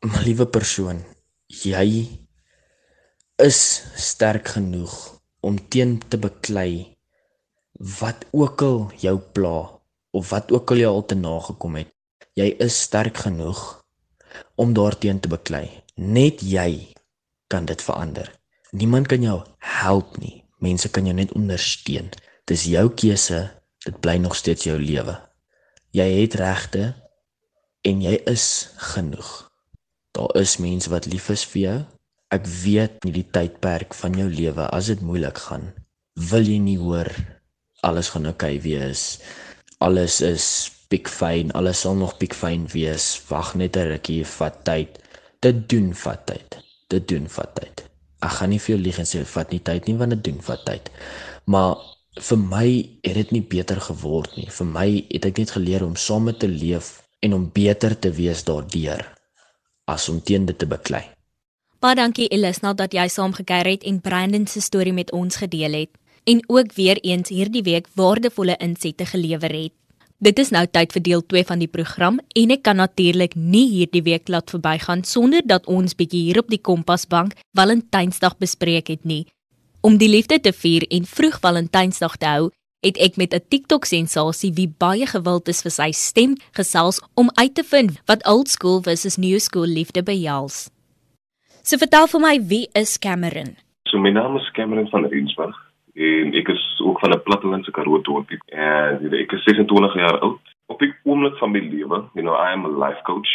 maar 0.04 0.26
liewe 0.26 0.46
persoon, 0.46 1.00
jy 1.48 2.04
is 3.40 3.60
sterk 3.96 4.52
genoeg 4.58 4.94
om 5.40 5.56
teen 5.72 5.96
te 6.10 6.20
beklei 6.20 6.98
wat 7.98 8.26
ook 8.34 8.62
al 8.66 8.80
jou 9.00 9.16
pla 9.34 9.56
of 10.18 10.32
wat 10.34 10.52
ook 10.52 10.74
al 10.74 10.82
jy 10.82 10.90
al 10.90 11.04
te 11.06 11.16
nagekom 11.18 11.78
het 11.78 11.92
jy 12.38 12.52
is 12.62 12.76
sterk 12.86 13.24
genoeg 13.26 13.60
om 14.54 14.74
daarteen 14.74 15.20
te 15.20 15.30
beklei. 15.30 15.66
Net 15.94 16.42
jy 16.42 16.94
kan 17.50 17.66
dit 17.66 17.82
verander. 17.82 18.30
Niemand 18.70 19.08
kan 19.10 19.22
jou 19.24 19.40
help 19.58 20.18
nie. 20.22 20.44
Mense 20.62 20.90
kan 20.90 21.06
jou 21.06 21.14
net 21.16 21.32
ondersteun. 21.34 22.10
Dis 22.46 22.68
jou 22.70 22.86
keuse. 22.94 23.48
Dit 23.84 24.00
bly 24.04 24.18
nog 24.22 24.36
steeds 24.36 24.66
jou 24.68 24.76
lewe. 24.78 25.16
Jy 25.94 26.06
het 26.20 26.34
regte 26.38 26.92
en 27.86 28.02
jy 28.04 28.18
is 28.28 28.46
genoeg. 28.92 29.30
Daar 30.12 30.34
is 30.36 30.58
mense 30.62 30.90
wat 30.90 31.06
lief 31.10 31.30
is 31.32 31.44
vir 31.48 31.62
jou. 31.62 31.78
Ek 32.34 32.46
weet 32.62 33.04
nie 33.06 33.14
die 33.14 33.28
tydperk 33.32 33.96
van 33.96 34.18
jou 34.18 34.28
lewe 34.28 34.66
as 34.74 34.90
dit 34.92 35.00
moeilik 35.00 35.38
gaan. 35.48 35.70
Wil 36.18 36.44
jy 36.44 36.58
nie 36.60 36.78
hoor 36.78 37.08
alles 37.86 38.10
gaan 38.12 38.26
oukei 38.26 38.58
okay 38.58 38.64
wees. 38.66 39.22
Alles 39.78 40.20
is 40.20 40.68
piekfyn, 40.88 41.52
alles 41.52 41.80
sal 41.84 41.94
nog 41.94 42.16
piekfyn 42.20 42.66
wees. 42.72 43.22
Wag 43.28 43.54
net 43.54 43.76
'n 43.76 43.88
rukkie, 43.92 44.24
vat 44.24 44.64
tyd. 44.64 44.98
Dit 45.40 45.68
doen 45.68 45.94
vat 45.94 46.26
tyd. 46.26 46.58
Dit 46.88 47.08
doen 47.08 47.28
vat 47.28 47.54
tyd. 47.54 47.84
Ek 48.22 48.30
gaan 48.30 48.50
nie 48.50 48.58
vir 48.58 48.74
jou 48.74 48.82
lieg 48.82 48.98
en 48.98 49.06
sê 49.06 49.24
vat 49.24 49.50
nie 49.50 49.62
tyd 49.62 49.86
nie 49.86 49.96
want 49.96 50.10
dit 50.10 50.24
doen 50.24 50.40
vat 50.42 50.64
tyd. 50.64 50.90
Maar 51.44 51.76
vir 52.18 52.38
my 52.38 52.68
het 53.02 53.14
dit 53.14 53.30
nie 53.32 53.42
beter 53.42 53.80
geword 53.80 54.36
nie. 54.36 54.48
Vir 54.50 54.66
my 54.66 54.88
het 55.10 55.24
ek 55.24 55.38
net 55.38 55.50
geleer 55.50 55.84
om 55.84 55.96
saam 55.96 56.24
met 56.24 56.38
te 56.38 56.48
leef 56.48 57.02
en 57.20 57.34
om 57.34 57.50
beter 57.52 57.98
te 57.98 58.10
wees 58.10 58.44
daardeur 58.44 59.04
as 59.86 60.08
om 60.08 60.20
teen 60.20 60.46
dit 60.46 60.58
te 60.58 60.66
beklei. 60.66 61.04
Baie 61.80 61.94
dankie 61.94 62.26
Elisna 62.34 62.74
dat 62.74 62.92
jy 62.92 63.06
saam 63.08 63.32
gekuier 63.32 63.66
het 63.66 63.84
en 63.86 64.00
Brandon 64.00 64.46
se 64.46 64.60
storie 64.60 64.92
met 64.92 65.12
ons 65.12 65.36
gedeel 65.36 65.72
het 65.72 65.90
en 66.28 66.42
ook 66.46 66.74
weer 66.74 66.98
eens 67.00 67.28
hierdie 67.28 67.62
week 67.62 67.86
waardevolle 67.94 68.56
insette 68.60 69.06
gelewer 69.06 69.52
het. 69.54 69.72
Dit 70.18 70.40
is 70.42 70.48
nou 70.50 70.64
tyd 70.66 70.90
vir 70.90 71.02
deel 71.06 71.20
2 71.30 71.46
van 71.46 71.60
die 71.62 71.70
program 71.70 72.16
en 72.40 72.50
ek 72.50 72.64
kan 72.66 72.80
natuurlik 72.82 73.36
nie 73.38 73.68
hierdie 73.70 74.02
week 74.02 74.26
laat 74.26 74.50
verbygaan 74.50 75.04
sonder 75.06 75.44
dat 75.46 75.68
ons 75.70 75.94
bietjie 75.94 76.24
hier 76.26 76.40
op 76.40 76.48
die 76.50 76.58
Kompasbank 76.58 77.36
Valentynsdag 77.54 78.34
bespreek 78.42 78.90
het 78.90 79.06
nie. 79.06 79.28
Om 79.86 80.00
die 80.02 80.08
liefde 80.10 80.40
te 80.42 80.50
vier 80.50 80.82
en 80.90 81.06
vroeg 81.06 81.38
Valentynsdag 81.38 82.16
te 82.18 82.26
hou, 82.26 82.50
het 82.82 82.98
ek 82.98 83.14
met 83.14 83.30
'n 83.34 83.46
TikTok 83.48 83.86
sensasie 83.86 84.50
wie 84.58 84.66
baie 84.66 85.06
gewild 85.06 85.46
is 85.48 85.62
vir 85.62 85.70
sy 85.70 85.90
stem 85.92 86.34
gesels 86.50 86.98
om 87.14 87.30
uit 87.38 87.54
te 87.54 87.62
vind 87.62 88.02
wat 88.06 88.26
old 88.26 88.48
school 88.48 88.82
versus 88.82 89.18
new 89.18 89.38
school 89.38 89.66
liefde 89.66 90.02
behels. 90.02 90.68
So 91.62 91.78
vertel 91.78 92.06
vir 92.08 92.20
my 92.20 92.40
wie 92.42 92.66
is 92.74 92.98
Cameron? 92.98 93.56
So 93.86 93.98
my 93.98 94.10
naam 94.10 94.36
is 94.36 94.50
Cameron 94.52 94.88
van 94.90 95.06
Rensburg 95.06 95.67
en 95.98 96.34
ek 96.38 96.48
is 96.54 96.64
ook 96.84 97.00
van 97.02 97.12
'n 97.12 97.22
plattelandse 97.22 97.70
Karoo 97.70 98.00
dorpie 98.00 98.38
en 98.46 99.12
ek 99.12 99.32
is 99.32 99.42
26 99.42 99.94
jaar 99.94 100.18
oud. 100.18 100.40
Op 100.66 100.78
die 100.78 100.94
oomblik 101.02 101.36
van 101.36 101.50
my 101.50 101.60
lewe, 101.60 102.04
you 102.14 102.22
know, 102.22 102.34
I 102.34 102.52
am 102.52 102.64
a 102.64 102.86
life 102.86 103.02
coach 103.02 103.32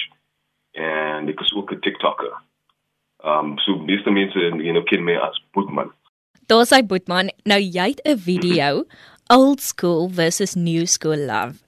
en 0.72 1.28
ek 1.28 1.40
is 1.40 1.54
ook 1.54 1.72
'n 1.72 1.80
TikToker. 1.80 2.34
Um 3.24 3.58
so 3.58 3.78
meeste 3.78 4.12
mense 4.12 4.40
you 4.40 4.72
know 4.72 4.84
ken 4.84 5.04
my 5.04 5.16
as 5.16 5.44
Bootman. 5.52 5.92
Daar's 6.48 6.70
hy 6.70 6.86
Bootman. 6.86 7.32
Nou 7.44 7.60
jy 7.60 7.88
het 7.90 8.02
'n 8.04 8.18
video 8.18 8.84
old 9.28 9.60
school 9.62 10.10
versus 10.10 10.56
new 10.56 10.86
school 10.86 11.18
love. 11.18 11.64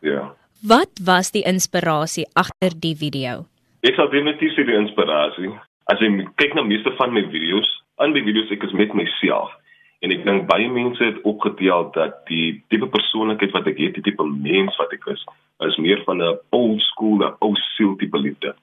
Ja. 0.00 0.10
Yeah. 0.10 0.28
Wat 0.58 0.90
was 1.04 1.30
die 1.30 1.44
inspirasie 1.46 2.26
agter 2.34 2.74
die 2.80 2.96
video? 2.96 3.46
Ek 3.86 3.94
sal 3.94 4.10
definitief 4.10 4.56
sê 4.56 4.64
die 4.66 4.74
inspirasie. 4.74 5.52
As 5.86 6.00
jy 6.02 6.08
kyk 6.34 6.56
na 6.58 6.64
meeste 6.66 6.90
van 6.98 7.12
my 7.14 7.22
video's, 7.30 7.68
aan 8.02 8.10
my 8.10 8.22
video's 8.26 8.50
ek 8.50 8.66
is 8.66 8.72
met 8.72 8.94
myself. 8.94 9.52
En 9.98 10.14
ek 10.14 10.24
dink 10.24 10.46
baie 10.46 10.68
mense 10.70 11.02
het 11.04 11.22
opgetel 11.26 11.88
dat 11.94 12.20
die 12.30 12.62
tipe 12.70 12.86
persoonlikheid 12.86 13.54
wat 13.56 13.66
ek 13.66 13.80
het, 13.82 13.94
die 13.98 14.06
tipe 14.10 14.24
mens 14.24 14.76
wat 14.78 14.92
ek 14.94 15.08
is, 15.14 15.24
is 15.66 15.78
meer 15.82 16.02
van 16.06 16.22
'n 16.22 16.38
old 16.54 16.80
school, 16.90 17.18
'n 17.18 17.34
ou 17.38 17.54
siel 17.74 17.96
tipe 17.96 18.18
liefde. 18.18 18.54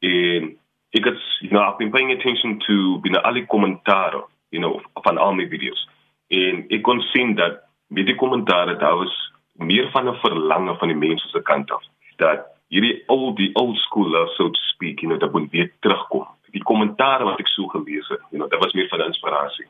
En 0.00 0.56
ek 0.94 1.04
het 1.04 1.18
you 1.40 1.50
know, 1.50 1.62
I've 1.62 1.78
been 1.78 1.90
paying 1.90 2.12
attention 2.12 2.58
to 2.66 3.00
binne 3.02 3.22
al 3.22 3.34
die 3.34 3.46
kommentaar, 3.46 4.14
you 4.50 4.62
know, 4.62 4.80
van 5.02 5.18
al 5.18 5.34
my 5.34 5.48
video's. 5.48 5.88
En 6.28 6.64
ek 6.68 6.82
kon 6.82 7.00
sien 7.00 7.34
dat 7.34 7.58
met 7.88 8.06
die 8.06 8.14
kommentare 8.14 8.76
daar 8.76 8.96
was 8.96 9.32
meer 9.58 9.90
van 9.90 10.08
'n 10.08 10.20
verlange 10.22 10.76
van 10.76 10.88
die 10.88 10.96
mense 10.96 11.28
se 11.28 11.42
kant 11.42 11.70
af 11.70 11.82
dat 12.16 12.46
hierdie 12.68 13.02
old 13.06 13.36
die 13.36 13.50
old 13.54 13.76
school 13.76 14.28
so 14.36 14.50
to 14.50 14.60
speak, 14.70 15.00
you 15.00 15.08
know, 15.08 15.20
dat 15.20 15.32
moet 15.32 15.50
weer 15.50 15.72
terugkom. 15.80 16.26
Die 16.50 16.62
kommentare 16.62 17.24
wat 17.24 17.38
ek 17.38 17.48
so 17.48 17.66
gelees 17.66 18.08
het, 18.08 18.22
you 18.30 18.38
know, 18.38 18.50
dit 18.50 18.58
was 18.58 18.72
meer 18.72 18.88
van 18.88 19.00
inspirasie. 19.00 19.66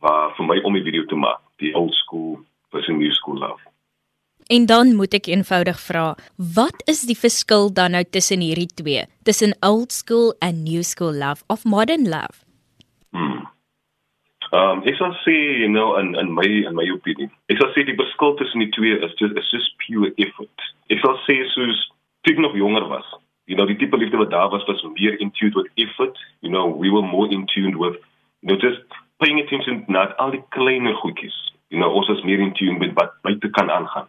Waar 0.00 0.32
vir 0.36 0.46
my 0.48 0.60
om 0.64 0.76
die 0.78 0.84
video 0.86 1.04
te 1.08 1.18
maak, 1.18 1.42
die 1.60 1.74
old 1.76 1.94
school 1.94 2.40
versus 2.72 2.96
new 2.96 3.12
school 3.12 3.38
love. 3.38 3.60
En 4.50 4.66
dan 4.66 4.94
moet 4.98 5.12
ek 5.14 5.28
eenvoudig 5.30 5.78
vra, 5.78 6.16
wat 6.56 6.80
is 6.90 7.04
die 7.06 7.18
verskil 7.18 7.68
dan 7.70 7.94
nou 7.94 8.02
tussen 8.02 8.42
hierdie 8.42 8.70
twee? 8.80 9.04
Tussen 9.28 9.54
old 9.62 9.92
school 9.94 10.32
en 10.42 10.64
new 10.64 10.82
school 10.82 11.14
love 11.14 11.44
of 11.46 11.62
modern 11.64 12.08
love? 12.10 12.42
Hmm. 13.14 13.46
Um 14.50 14.82
ek 14.90 14.96
sal 14.98 15.14
sê, 15.22 15.36
you 15.62 15.70
know, 15.70 15.94
in 16.00 16.16
in 16.18 16.32
my 16.34 16.48
in 16.48 16.74
my 16.74 16.88
opinie, 16.90 17.30
ek 17.52 17.60
sal 17.62 17.70
sê 17.76 17.84
die 17.86 17.94
verskil 17.94 18.34
tussen 18.40 18.64
die 18.64 18.72
twee 18.74 18.98
is 18.98 19.14
just 19.22 19.38
is 19.38 19.50
just 19.54 19.76
pure 19.84 20.10
effort. 20.18 20.66
Ek 20.90 20.98
sal 21.04 21.14
sê 21.28 21.38
soos 21.54 21.84
toe 22.26 22.34
ek 22.34 22.42
nog 22.42 22.58
jonger 22.58 22.88
was, 22.90 23.06
you 23.46 23.54
know, 23.54 23.68
die 23.70 23.78
tipe 23.78 24.02
liefde 24.02 24.18
wat 24.18 24.34
daar 24.34 24.50
was 24.50 24.66
was 24.66 24.82
meer 24.98 25.14
in 25.22 25.30
tune 25.38 25.54
with 25.54 25.70
effort, 25.78 26.18
you 26.42 26.50
know, 26.50 26.66
we 26.66 26.90
were 26.90 27.06
more 27.06 27.30
in 27.30 27.46
tune 27.54 27.78
with 27.78 28.02
you 28.42 28.50
know 28.50 28.58
just 28.58 28.89
paying 29.20 29.40
attention 29.40 29.84
na 29.88 30.08
al 30.22 30.34
die 30.34 30.42
kleiner 30.56 30.96
goedjies. 31.02 31.36
You 31.70 31.78
know, 31.78 31.92
ons 31.94 32.08
is 32.08 32.24
meer 32.26 32.40
in 32.42 32.54
tune 32.58 32.78
met 32.80 32.96
wat 32.98 33.14
buite 33.22 33.50
kan 33.56 33.70
aangaan. 33.70 34.08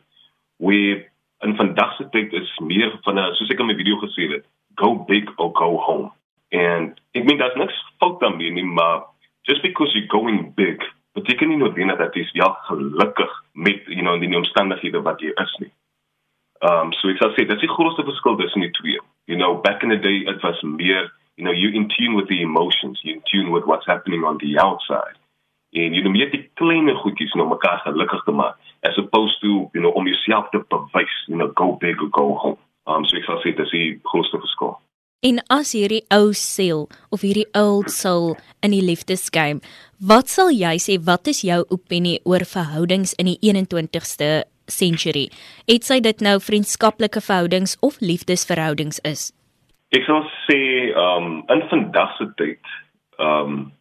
We 0.57 1.05
in 1.45 1.55
vandag 1.57 1.95
se 1.97 2.07
tyd 2.13 2.33
is 2.37 2.49
meer 2.59 2.91
van 3.05 3.19
'n 3.19 3.35
soos 3.35 3.49
ek 3.49 3.59
in 3.59 3.65
my 3.65 3.75
video 3.75 3.97
gesê 4.01 4.29
het, 4.31 4.45
go 4.75 4.95
big 5.05 5.29
or 5.37 5.51
go 5.53 5.77
home. 5.77 6.11
En 6.49 6.93
ek 7.11 7.23
meen 7.23 7.37
daar's 7.37 7.55
niks 7.55 7.77
fout 7.99 8.19
daarmee 8.19 8.51
nie, 8.51 8.63
maar 8.63 9.03
just 9.41 9.61
because 9.61 9.93
you're 9.93 10.09
going 10.09 10.53
big 10.55 10.81
beteken 11.13 11.47
nie 11.47 11.57
noodwendig 11.57 11.97
dat 11.97 12.15
jy 12.15 12.27
ja 12.33 12.49
gelukkig 12.67 13.31
met 13.53 13.87
you 13.87 14.01
know 14.01 14.19
die 14.19 14.35
omstandighede 14.35 15.01
wat 15.01 15.21
jy 15.21 15.31
is 15.43 15.55
nie. 15.59 15.71
Um 16.61 16.93
so 16.93 17.09
ek 17.09 17.17
sal 17.17 17.33
sê 17.35 17.45
dis 17.47 17.63
die 17.63 17.73
grootste 17.73 18.05
verskil 18.07 18.37
tussen 18.39 18.61
die 18.61 18.71
twee. 18.79 18.99
You 19.25 19.37
know 19.37 19.59
back 19.61 19.83
in 19.83 19.89
the 19.89 19.99
day 19.99 20.23
it 20.29 20.41
was 20.45 20.61
meer 20.61 21.11
you 21.41 21.47
know 21.47 21.53
you 21.53 21.69
in 21.73 21.89
tune 21.89 22.13
with 22.15 22.27
the 22.29 22.41
emotions, 22.43 22.99
you 23.01 23.15
in 23.15 23.21
tune 23.31 23.51
with 23.51 23.65
what's 23.65 23.87
happening 23.87 24.23
on 24.23 24.37
the 24.37 24.59
outside. 24.59 25.17
En 25.73 25.95
jy 25.95 26.03
moet 26.05 26.35
die 26.35 26.43
kleiner 26.59 26.97
goedjies 27.01 27.33
nou 27.39 27.47
mekaar 27.49 27.81
gelukkig 27.81 28.21
te 28.27 28.33
maak 28.35 28.59
as 28.85 28.97
opposed 29.01 29.41
to 29.41 29.71
you 29.73 29.81
know 29.81 29.89
om 29.97 30.05
jouself 30.05 30.51
te 30.53 30.61
bewys, 30.69 31.15
you 31.25 31.37
know 31.37 31.49
go 31.55 31.77
big 31.81 31.97
or 32.01 32.11
go 32.13 32.35
home. 32.43 32.59
Um 32.85 33.09
so 33.09 33.17
ek 33.17 33.25
sal 33.25 33.41
sê 33.41 33.55
dis 33.57 33.73
die 33.73 33.97
grootste 34.11 34.37
verskil. 34.37 34.77
En 35.25 35.41
as 35.53 35.73
hierdie 35.73 36.03
ou 36.13 36.29
siel 36.37 36.87
of 37.09 37.25
hierdie 37.25 37.47
old 37.57 37.89
soul 37.93 38.35
in 38.61 38.73
die 38.77 38.85
liefdesgame, 38.85 39.65
wat 39.97 40.29
sal 40.29 40.53
jy 40.53 40.77
sê 40.81 41.01
wat 41.09 41.29
is 41.29 41.41
jou 41.45 41.61
opinie 41.73 42.19
oor 42.25 42.45
verhoudings 42.45 43.17
in 43.17 43.33
die 43.33 43.37
21ste 43.41 44.43
century? 44.69 45.29
Het 45.69 45.85
sy 45.85 46.01
dit 46.05 46.25
nou 46.25 46.37
vriendskaplike 46.41 47.21
verhoudings 47.21 47.77
of 47.81 48.01
liefdesverhoudings 48.01 49.01
is? 49.09 49.29
Ek 49.91 50.05
sal 50.07 50.23
sê 50.47 50.59
um 50.95 51.41
in 51.51 51.61
vandag 51.67 52.13
se 52.17 52.27
tyd, 52.39 52.75
um 53.19 53.71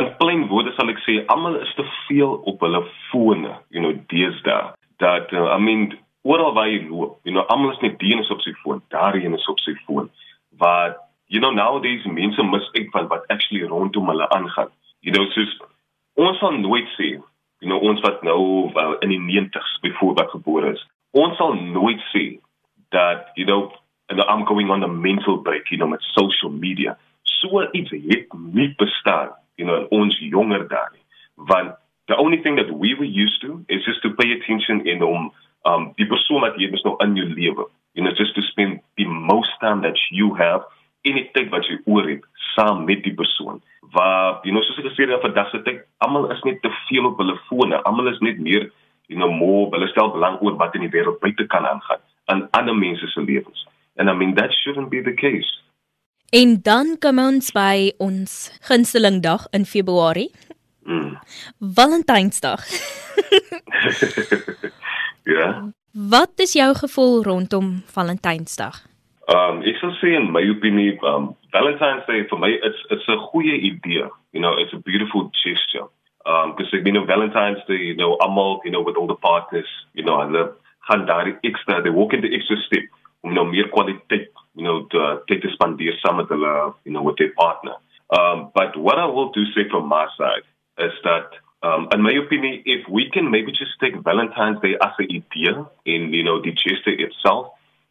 in 0.00 0.06
plain 0.20 0.46
woorde 0.48 0.72
sal 0.76 0.88
ek 0.88 1.00
sê 1.04 1.18
almal 1.32 1.58
is 1.60 1.72
te 1.76 1.84
veel 2.06 2.38
op 2.50 2.62
hulle 2.64 2.80
fone, 3.10 3.52
you 3.74 3.82
know, 3.82 3.92
deesdae. 4.12 4.72
Dat 5.02 5.32
uh, 5.36 5.50
I 5.54 5.58
mean 5.60 5.90
oral 6.24 6.54
waar 6.56 6.70
jy 6.70 6.80
loop, 6.88 7.18
you 7.28 7.34
know, 7.34 7.44
almal 7.52 7.74
is 7.74 7.82
net 7.84 7.98
die 8.00 8.14
een 8.14 8.24
is 8.24 8.32
op 8.32 8.40
sy 8.44 8.54
foon, 8.62 8.80
daar 8.94 9.16
een 9.18 9.36
is 9.36 9.48
op 9.52 9.60
sy 9.64 9.76
foon 9.84 10.08
wat 10.58 10.96
you 11.28 11.40
know 11.40 11.52
nowadays 11.52 12.04
mense 12.04 12.42
mis 12.42 12.68
uit 12.72 12.88
van 12.94 13.08
wat 13.12 13.26
actually 13.28 13.68
rondom 13.68 14.08
hulle 14.08 14.28
aangaan. 14.36 14.72
You 15.04 15.12
know 15.12 15.28
soos 15.36 15.52
ons 16.18 16.40
sal 16.40 16.56
nooit 16.56 16.88
sê, 16.96 17.10
you 17.60 17.68
know 17.68 17.78
ons 17.90 18.00
wat 18.06 18.24
nou 18.26 18.72
wel 18.74 18.96
in 19.04 19.12
die 19.12 19.20
90s 19.42 19.76
voor 20.00 20.14
wat 20.14 20.32
gebore 20.32 20.72
is. 20.72 20.86
Ons 21.12 21.36
sal 21.36 21.54
nooit 21.54 22.00
sê 22.14 22.24
dat 22.96 23.28
you 23.34 23.46
know 23.46 23.68
and 24.08 24.20
I'm 24.22 24.44
going 24.44 24.70
on 24.70 24.82
a 24.82 24.88
mental 24.88 25.36
break, 25.38 25.70
you 25.70 25.78
know 25.78 25.88
met 25.88 26.00
social 26.14 26.50
media. 26.50 26.96
So 27.22 27.62
iets 27.72 27.90
het 27.90 28.32
nie 28.32 28.74
bestaan, 28.76 29.30
you 29.56 29.66
know 29.66 29.86
ons 29.90 30.18
jonger 30.18 30.68
dae 30.68 30.88
nie. 30.92 31.04
Want 31.34 31.76
the 32.08 32.16
only 32.16 32.42
thing 32.42 32.56
that 32.56 32.70
we 32.70 32.94
were 32.94 33.12
used 33.24 33.40
to 33.42 33.64
is 33.68 33.84
just 33.84 34.02
to 34.02 34.10
pay 34.10 34.32
attention 34.32 34.86
in 34.86 35.02
om 35.02 35.32
um 35.62 35.92
die 35.96 36.06
persoon 36.06 36.40
wat 36.40 36.56
jy 36.56 36.70
mis 36.72 36.82
nog 36.86 37.00
in 37.04 37.16
jou 37.16 37.28
lewe 37.28 37.68
you 37.92 38.02
know 38.04 38.14
just 38.14 38.34
to 38.34 38.42
spend 38.42 38.80
the 38.96 39.04
most 39.04 39.50
time 39.60 39.82
that 39.82 39.98
you 40.10 40.34
have 40.34 40.64
in 41.02 41.18
die 41.18 41.28
tyd 41.34 41.50
wat 41.54 41.66
jy 41.68 41.78
oor 41.84 42.08
het 42.08 42.24
saam 42.54 42.84
met 42.88 43.02
die 43.06 43.14
persoon 43.14 43.62
waar 43.94 44.40
you 44.46 44.54
know 44.54 44.64
soos 44.66 44.80
ek 44.82 44.90
gesê 44.90 45.08
het 45.08 45.24
vandag 45.24 45.50
se 45.52 45.62
tyd 45.66 45.82
almal 46.06 46.30
is 46.34 46.44
net 46.48 46.60
te 46.64 46.72
veel 46.88 47.08
op 47.10 47.20
hulle 47.22 47.36
fone 47.48 47.82
almal 47.90 48.12
is 48.12 48.20
net 48.24 48.40
meer 48.48 48.68
you 49.12 49.18
know 49.18 49.30
more 49.32 49.66
hulle 49.74 49.90
stel 49.92 50.12
belang 50.14 50.38
oor 50.44 50.56
wat 50.62 50.76
in 50.78 50.86
die 50.86 50.94
wêreld 50.94 51.20
buite 51.24 51.48
kan 51.54 51.66
aangaan 51.66 52.04
in 52.34 52.46
ander 52.60 52.76
mense 52.76 53.10
se 53.12 53.24
lewens 53.30 53.66
and 53.98 54.10
i 54.10 54.14
mean 54.14 54.34
that 54.34 54.52
shouldn't 54.62 54.90
be 54.90 55.02
the 55.02 55.14
case 55.14 55.50
en 56.32 56.58
dan 56.62 56.96
kom 56.98 57.18
ons 57.18 57.52
by 57.52 57.92
ons 57.98 58.36
gunsteling 58.68 59.22
dag 59.22 59.46
in 59.52 59.64
februarie 59.64 60.30
mm. 60.86 61.16
Valentynsdag 61.58 62.62
ja 65.24 65.34
yeah. 65.34 65.68
Wat 65.98 66.30
is 66.36 66.52
jou 66.52 66.74
gevoel 66.74 67.22
rondom 67.22 67.82
Valentynsdag? 67.90 68.76
Um 69.26 69.62
ek 69.66 69.80
sal 69.80 69.90
sê 69.98 70.12
in 70.14 70.28
my 70.30 70.44
opinie, 70.46 70.94
um 71.02 71.32
Valentine's 71.50 72.04
Day 72.06 72.22
vir 72.30 72.38
my 72.38 72.50
it's 72.54 72.82
it's 72.94 73.08
'n 73.08 73.18
goeie 73.32 73.56
idee. 73.70 74.06
You 74.32 74.40
know, 74.40 74.52
it's 74.62 74.72
a 74.72 74.78
beautiful 74.78 75.30
gesture. 75.42 75.88
Um 76.24 76.54
because 76.54 76.70
you 76.72 76.92
know 76.92 77.04
Valentine's 77.04 77.64
Day, 77.66 77.80
you 77.90 77.96
know, 77.96 78.16
almal, 78.20 78.60
you 78.64 78.70
know, 78.70 78.82
with 78.82 78.96
all 78.96 79.08
the 79.08 79.16
partners, 79.16 79.70
you 79.94 80.04
know, 80.04 80.20
hulle 80.22 80.54
gaan 80.86 81.06
daar 81.06 81.26
ekstra, 81.42 81.82
they 81.82 81.90
walk 81.90 82.12
in 82.12 82.20
the 82.20 82.34
extra 82.34 82.56
step 82.56 82.86
om 83.20 83.34
nou 83.34 83.46
meer 83.48 83.68
kwaliteit, 83.68 84.30
you 84.54 84.64
know, 84.64 84.86
te 84.92 85.22
tyd 85.26 85.42
te 85.42 85.50
spandeer 85.56 85.98
saam 86.02 86.16
met 86.20 86.30
hulle, 86.32 86.54
you 86.84 86.92
know, 86.94 87.04
with 87.06 87.18
their 87.18 87.34
partner. 87.34 87.76
Um 88.08 88.48
but 88.54 88.76
what 88.76 88.98
I 88.98 89.06
will 89.06 89.30
do 89.34 89.44
say 89.52 89.68
from 89.68 89.88
my 89.88 90.06
side 90.16 90.46
is 90.78 90.94
that 91.02 91.42
Um, 91.60 91.88
in 91.92 92.02
my 92.02 92.12
opinion, 92.12 92.62
if 92.66 92.86
we 92.88 93.10
can 93.10 93.32
maybe 93.32 93.50
just 93.50 93.80
take 93.80 93.94
Valentine's 94.04 94.60
Day 94.62 94.76
as 94.80 94.92
an 94.98 95.08
idea 95.10 95.66
in, 95.84 96.12
you 96.12 96.22
know, 96.22 96.40
the 96.40 96.52
gesture 96.52 96.94
itself, 96.94 97.48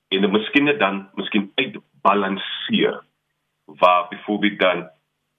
en 0.07 0.21
dan 0.21 0.31
miskien 0.31 0.77
dan 0.79 1.09
miskien 1.15 1.51
uitbalanseer 1.55 3.03
waar 3.65 4.07
byvoorbeeld 4.09 4.59
dan 4.59 4.89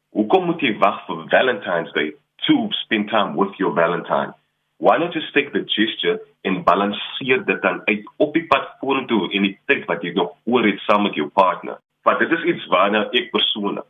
hoekom 0.08 0.44
moet 0.44 0.60
jy 0.60 0.74
wag 0.78 1.06
vir 1.06 1.24
Valentine's 1.28 1.92
Day 1.92 2.12
to 2.46 2.68
spend 2.84 3.08
time 3.08 3.34
with 3.36 3.56
your 3.56 3.72
Valentine? 3.72 4.34
Why 4.78 4.96
not 4.98 5.12
just 5.12 5.32
take 5.34 5.50
the 5.52 5.64
gesture 5.66 6.20
en 6.46 6.62
balanseer 6.64 7.44
dit 7.44 7.62
dan 7.62 7.80
uit 7.84 8.04
op 8.16 8.34
die 8.34 8.46
pad 8.46 8.68
vorentoe 8.80 9.26
in 9.34 9.42
die 9.42 9.56
tyd 9.66 9.86
wat 9.90 10.02
jy 10.06 10.12
nog 10.14 10.36
oor 10.46 10.66
het 10.66 10.78
saam 10.86 11.02
met 11.02 11.18
jou 11.18 11.26
partner? 11.34 11.80
Want 12.06 12.22
dit 12.22 12.30
is 12.32 12.44
iets 12.52 12.66
waarna 12.70 13.08
ek 13.10 13.32
persoonlik, 13.34 13.86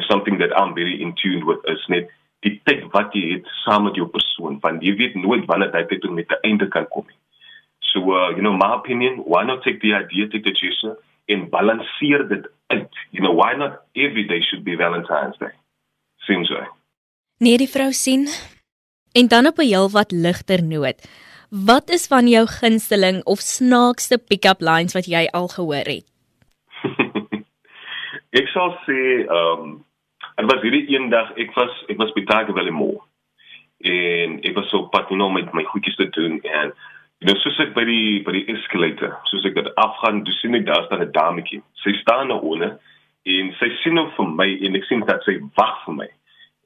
know, 0.00 0.08
something 0.10 0.38
that 0.42 0.50
I'm 0.58 0.74
very 0.74 0.98
in 1.00 1.14
tune 1.14 1.46
with 1.46 1.62
is 1.70 1.86
net 1.88 2.10
die 2.42 2.56
tyd 2.66 2.88
wat 2.90 3.14
jy 3.14 3.36
het 3.36 3.46
saam 3.62 3.86
met 3.86 3.98
jou 3.98 4.08
persoon 4.10 4.58
want 4.64 4.82
jy 4.82 4.96
weet 4.98 5.14
nooit 5.14 5.46
wanneer 5.46 5.70
daai 5.70 5.86
tyd 5.86 6.10
met 6.10 6.30
'n 6.30 6.42
einde 6.42 6.68
kan 6.68 6.88
kom 6.90 7.06
nie. 7.06 7.18
So 7.92 8.00
uh, 8.00 8.30
you 8.34 8.42
know 8.42 8.56
my 8.56 8.74
opinion, 8.74 9.22
why 9.24 9.44
not 9.44 9.62
take 9.62 9.78
the 9.80 9.94
idea 9.94 10.26
take 10.28 10.44
the 10.44 10.54
gesture 10.54 10.96
en 11.26 11.48
balanseer 11.48 12.28
dit 12.28 12.50
uit. 12.66 12.90
You 13.10 13.22
know 13.22 13.34
why 13.34 13.54
not 13.54 13.72
every 13.94 14.24
day 14.26 14.40
should 14.40 14.64
be 14.64 14.76
Valentine's 14.76 15.38
Day. 15.38 15.54
Seems 16.26 16.48
so. 16.48 16.66
Nee, 17.38 17.56
die 17.58 17.68
vrou 17.68 17.92
sien. 17.92 18.26
En 19.12 19.28
dan 19.28 19.46
op 19.46 19.58
'n 19.58 19.68
heel 19.72 19.90
wat 19.90 20.10
ligter 20.10 20.62
noot. 20.62 20.98
Wat 21.50 21.88
is 21.88 22.06
van 22.06 22.26
jou 22.28 22.46
gunsteling 22.46 23.24
of 23.24 23.38
snaakste 23.38 24.18
pick-up 24.18 24.60
lines 24.60 24.92
wat 24.92 25.06
jy 25.06 25.28
al 25.30 25.48
gehoor 25.48 25.88
het? 25.94 26.06
ek 28.40 28.46
sal 28.48 28.78
sê 28.86 29.26
ehm 29.28 29.60
um, 29.60 29.84
Dit 30.36 30.50
was 30.50 30.62
hierdie 30.64 30.86
eendag, 30.90 31.28
ek 31.38 31.52
was 31.54 31.72
ek 31.92 31.98
was 32.00 32.12
by 32.16 32.24
Tagoville 32.26 32.72
Mall. 32.74 32.96
En 33.86 34.38
ek 34.42 34.56
was 34.56 34.70
so 34.72 34.88
pad 34.94 35.10
nou 35.10 35.28
met 35.30 35.52
my 35.54 35.62
goedjies 35.68 35.98
te 35.98 36.08
doen 36.16 36.40
en 36.40 36.72
jy 36.72 37.28
know 37.28 37.38
soos 37.42 37.60
ek 37.62 37.74
by 37.76 37.84
die 37.86 38.22
by 38.26 38.34
die 38.34 38.46
escalator, 38.50 39.12
soos 39.30 39.44
ek 39.46 39.54
dit 39.58 39.68
afgaan, 39.78 40.24
toe 40.26 40.34
sien 40.40 40.58
ek 40.58 40.66
daar 40.66 40.86
staan 40.88 41.04
'n 41.04 41.12
dametjie. 41.14 41.60
Sy 41.84 41.92
staan 42.00 42.34
daar 42.34 42.42
onder 42.42 42.78
en 43.22 43.54
sy 43.60 43.68
sien 43.82 43.94
nou 43.94 44.08
vir 44.16 44.28
my 44.40 44.48
en 44.66 44.76
ek 44.80 44.88
sien 44.88 45.04
dat 45.06 45.22
sy 45.22 45.38
wag 45.54 45.76
vir 45.84 45.94
my. 45.94 46.08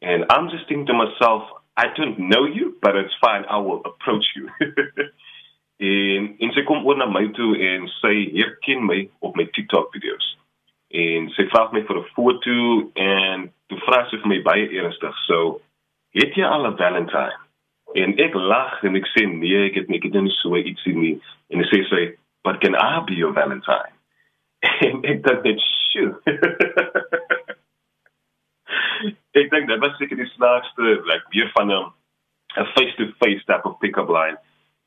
And 0.01 0.25
I'm 0.33 0.49
just 0.49 0.69
thinking 0.69 0.87
to 0.87 0.95
myself, 0.95 1.45
I 1.77 1.87
don't 1.97 2.19
know 2.19 2.47
you, 2.47 2.75
but 2.81 2.97
it's 2.97 3.15
fine, 3.21 3.45
I 3.45 3.59
will 3.59 3.83
approach 3.85 4.25
you. 4.35 4.49
en 5.79 6.37
en 6.41 6.53
sy 6.57 6.63
kom 6.65 6.87
oor 6.89 6.97
na 6.97 7.07
my 7.07 7.27
toe 7.37 7.53
en 7.61 7.85
sy 8.01 8.15
herken 8.33 8.87
my 8.89 9.03
op 9.21 9.37
my 9.37 9.45
TikTok 9.53 9.93
video's 9.93 10.37
en 10.97 11.29
sy 11.35 11.45
vra 11.51 11.67
my 11.73 11.83
vir 11.85 11.99
'n 11.99 12.11
foto 12.15 12.91
en 12.95 13.49
toe 13.69 13.79
vra 13.85 14.07
sy 14.09 14.17
vir 14.23 14.29
my 14.29 14.41
baie 14.43 14.69
ernstig. 14.79 15.15
So, 15.27 15.61
het 16.15 16.35
jy 16.35 16.45
al 16.45 16.67
'n 16.67 16.77
Valentine? 16.77 17.37
En 17.95 18.19
ek 18.19 18.35
lag 18.35 18.83
en 18.85 18.97
ek 18.97 19.07
sê 19.13 19.27
nee, 19.27 19.67
ek 19.67 19.75
het 19.75 19.89
nie 19.89 20.01
gedink 20.01 20.31
so 20.33 20.57
iets 20.57 20.85
nie. 20.87 21.21
En 21.51 21.65
sy 21.65 21.83
sê, 21.91 22.17
"But 22.45 22.61
can 22.61 22.75
I 22.75 23.01
be 23.07 23.15
your 23.15 23.33
Valentine?" 23.33 23.95
En 24.87 25.05
ek 25.05 25.23
dink 25.23 25.43
dit 25.43 25.61
sjoe. 25.61 26.15
ek 29.41 29.51
dink 29.53 29.69
dit 29.69 29.81
was 29.83 29.97
seker 30.01 30.19
die 30.19 30.29
snaakste, 30.35 31.01
like 31.09 31.27
weer 31.35 31.51
van 31.55 31.73
'n 31.73 31.93
'n 32.57 32.69
face-to-face 32.75 33.45
type 33.45 33.69
of 33.69 33.79
pick-up 33.79 34.09
line. 34.09 34.39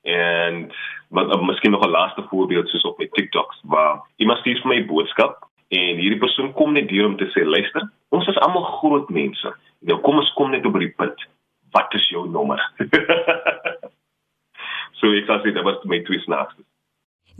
En 0.03 0.71
wat 1.09 1.35
uh, 1.35 1.41
miskien 1.45 1.71
nog 1.71 1.85
'n 1.85 1.95
laaste 1.97 2.23
voorbeeld 2.29 2.69
soos 2.69 2.87
op 2.89 2.97
my 2.97 3.07
TikToks 3.07 3.61
waar 3.63 4.01
iemand 4.15 4.39
stuur 4.39 4.61
vir 4.61 4.71
my 4.73 4.85
boodskap 4.85 5.45
en 5.67 6.01
hierdie 6.01 6.19
persoon 6.19 6.53
kom 6.53 6.73
net 6.73 6.89
hier 6.89 7.05
om 7.05 7.17
te 7.17 7.29
sê 7.35 7.45
luister 7.45 7.89
ons 8.09 8.27
is 8.27 8.37
almal 8.37 8.63
groot 8.63 9.09
mense. 9.09 9.53
Nou 9.79 9.99
kom 10.01 10.17
ons 10.17 10.33
kom 10.33 10.49
net 10.51 10.65
op 10.65 10.79
die 10.79 10.93
punt. 10.97 11.27
Wat 11.71 11.93
is 11.93 12.09
jou 12.09 12.29
nommer? 12.29 12.59
So 14.99 15.13
ek 15.15 15.29
sê 15.31 15.53
dit 15.55 15.63
was 15.63 15.83
my 15.87 16.01
twee 16.03 16.19
snaakste 16.19 16.63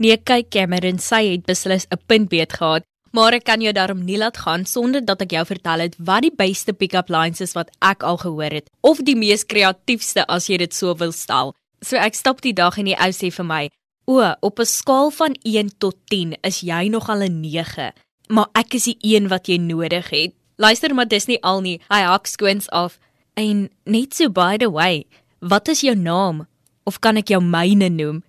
Nee, 0.00 0.16
kyk 0.16 0.46
Cameron, 0.48 0.96
sy 0.96 1.26
het 1.26 1.42
beslis 1.44 1.84
'n 1.92 2.00
punt 2.08 2.30
beet 2.32 2.52
gehad. 2.56 2.84
Maar 3.10 3.40
ek 3.40 3.44
kan 3.48 3.62
jou 3.62 3.72
daarom 3.74 4.04
nie 4.06 4.18
laat 4.18 4.38
gaan 4.44 4.64
sonder 4.66 5.02
dat 5.04 5.22
ek 5.24 5.34
jou 5.34 5.42
vertel 5.46 5.82
het 5.86 5.96
wat 5.98 6.22
die 6.22 6.34
beste 6.34 6.72
pick-up 6.72 7.10
lines 7.10 7.42
is 7.42 7.56
wat 7.58 7.72
ek 7.82 8.04
al 8.06 8.20
gehoor 8.22 8.54
het 8.54 8.70
of 8.86 9.02
die 9.02 9.16
mees 9.18 9.42
kreatiefste 9.44 10.26
as 10.30 10.46
jy 10.46 10.60
dit 10.62 10.74
so 10.74 10.94
wil 10.94 11.12
stel. 11.12 11.54
So 11.82 11.98
ek 11.98 12.14
stap 12.14 12.42
die 12.44 12.54
dag 12.54 12.78
en 12.78 12.86
die 12.86 12.98
ou 12.98 13.10
sê 13.10 13.32
vir 13.34 13.46
my: 13.46 13.70
"O, 14.06 14.22
op 14.40 14.60
'n 14.60 14.66
skaal 14.66 15.10
van 15.10 15.34
1 15.42 15.78
tot 15.78 15.96
10 16.10 16.36
is 16.42 16.60
jy 16.62 16.88
nog 16.88 17.08
al 17.08 17.22
'n 17.22 17.40
9, 17.40 17.92
maar 18.28 18.48
ek 18.54 18.74
is 18.74 18.84
die 18.84 18.98
een 19.02 19.28
wat 19.28 19.48
jy 19.48 19.58
nodig 19.58 20.10
het." 20.10 20.34
Luister 20.56 20.94
maar 20.94 21.08
dis 21.08 21.26
nie 21.26 21.42
al 21.42 21.60
nie. 21.60 21.80
Hy 21.88 22.02
hak 22.04 22.26
skoons 22.26 22.68
af. 22.68 22.98
En 23.34 23.70
net 23.84 24.14
so 24.14 24.28
by 24.28 24.56
the 24.56 24.70
way, 24.70 25.06
wat 25.40 25.68
is 25.68 25.80
jou 25.80 25.94
naam? 25.96 26.46
Of 26.84 27.00
kan 27.00 27.16
ek 27.16 27.28
jou 27.28 27.40
myne 27.40 27.88
noem? 27.88 28.22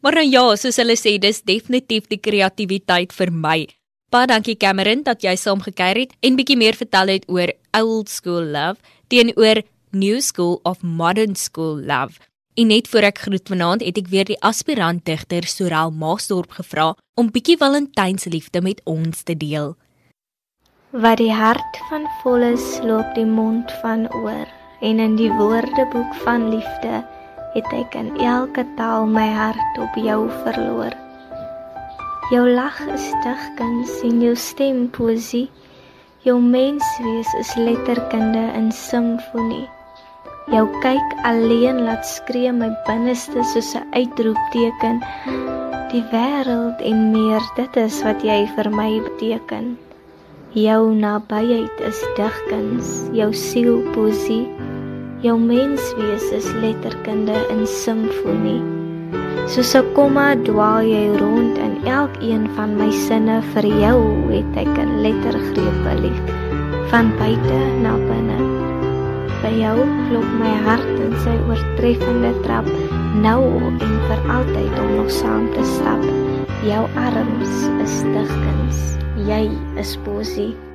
Maar 0.00 0.14
nou 0.20 0.26
ja, 0.28 0.56
soos 0.56 0.76
hulle 0.76 0.94
sê, 1.00 1.18
dis 1.18 1.42
definitief 1.42 2.06
die 2.06 2.20
kreatiwiteit 2.20 3.12
vir 3.12 3.30
my. 3.32 3.66
Baie 4.14 4.28
dankie 4.30 4.54
Cameron 4.54 5.00
dat 5.02 5.24
jy 5.26 5.32
saam 5.34 5.58
gekuier 5.58 5.98
het 6.04 6.12
en 6.22 6.36
bietjie 6.38 6.54
meer 6.54 6.76
vertel 6.78 7.10
het 7.10 7.24
oor 7.26 7.50
old 7.74 8.12
school 8.12 8.44
love 8.46 8.78
teenoor 9.10 9.58
new 9.90 10.20
school 10.22 10.60
of 10.62 10.84
modern 10.86 11.34
school 11.34 11.80
love. 11.82 12.22
En 12.54 12.70
net 12.70 12.86
voor 12.86 13.08
ek 13.10 13.24
groet 13.24 13.50
vanaand 13.50 13.82
het 13.82 13.98
ek 13.98 14.12
weer 14.14 14.30
die 14.30 14.38
aspirant 14.38 15.02
digter 15.02 15.42
Sorel 15.50 15.90
Maasdorp 15.90 16.54
gevra 16.60 16.92
om 17.18 17.32
bietjie 17.34 17.58
Valentynsliefde 17.58 18.62
met 18.62 18.78
ons 18.86 19.26
te 19.26 19.34
deel. 19.34 19.74
Wat 20.94 21.18
die 21.18 21.34
hart 21.34 21.82
van 21.90 22.06
vol 22.22 22.52
is, 22.54 22.62
loop 22.86 23.16
die 23.18 23.26
mond 23.26 23.74
van 23.82 24.06
oor 24.14 24.46
en 24.78 25.02
in 25.02 25.18
die 25.18 25.32
woordeboek 25.42 26.14
van 26.22 26.52
liefde 26.54 27.02
het 27.58 27.78
ek 27.82 27.98
in 27.98 28.14
elke 28.22 28.62
taal 28.78 29.10
my 29.10 29.26
hart 29.34 29.82
op 29.82 29.98
jou 29.98 30.28
verloor. 30.44 31.03
Jou 32.32 32.46
lag 32.48 32.78
is 32.88 33.04
digkuns 33.20 33.90
en 34.08 34.22
jou 34.24 34.32
stem 34.32 34.86
poesie. 34.96 35.50
Jou 36.24 36.38
menswees 36.40 37.28
is 37.36 37.50
letterkunde 37.60 38.44
in 38.56 38.70
simfonie. 38.72 39.66
Jou 40.48 40.62
kyk 40.80 41.12
alleen 41.28 41.82
laat 41.84 42.08
skree 42.08 42.48
my 42.52 42.70
binneste 42.86 43.44
soos 43.52 43.74
'n 43.76 43.84
uitroepteken. 43.92 45.02
Die 45.92 46.04
wêreld 46.12 46.80
en 46.80 47.12
meer, 47.12 47.44
dit 47.56 47.76
is 47.76 48.00
wat 48.02 48.24
jy 48.24 48.48
vir 48.56 48.70
my 48.70 49.00
beteken. 49.04 49.76
Jou 50.56 50.94
nabyheid 50.94 51.76
is 51.80 52.00
digkuns, 52.16 52.88
jou 53.12 53.32
siel 53.32 53.84
poesie. 53.92 54.48
Jou 55.20 55.36
menswees 55.38 56.32
is 56.32 56.48
letterkunde 56.64 57.36
in 57.50 57.66
simfonie. 57.66 58.62
Soos 59.46 59.74
'n 59.76 59.92
komma 59.92 60.34
dwaal 60.48 60.82
jy 60.88 61.04
rond 61.20 61.58
elkeen 61.86 62.48
van 62.56 62.76
my 62.76 62.90
sinne 62.90 63.40
vir 63.54 63.66
jou 63.66 63.98
het 64.30 64.56
ek 64.64 64.74
'n 64.78 65.00
lettergreep 65.04 65.84
lief 66.02 66.20
van 66.90 67.12
buite 67.18 67.60
na 67.84 67.94
binne. 68.08 68.38
By 69.42 69.52
jou 69.60 69.78
klop 70.08 70.28
my 70.40 70.54
hart 70.66 70.94
in 71.06 71.14
sy 71.24 71.36
oortreffende 71.48 72.32
trap 72.42 72.66
nou 73.22 73.42
en 73.62 73.94
vir 74.08 74.20
altyd 74.36 74.78
om 74.82 74.90
nog 74.96 75.10
saam 75.10 75.50
te 75.54 75.64
stap. 75.64 76.02
Jou 76.64 76.84
arms 76.96 77.56
is 77.84 77.96
digkuns. 78.02 78.96
Jy 79.28 79.50
is 79.76 79.98
poesie. 80.04 80.73